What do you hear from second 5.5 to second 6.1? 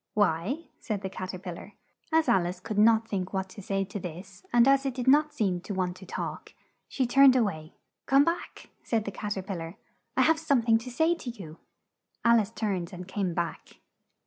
to want to